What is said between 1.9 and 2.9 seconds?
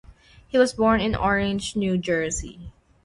Jersey.